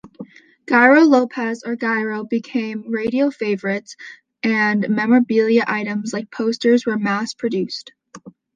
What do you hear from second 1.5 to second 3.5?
or Giro became radio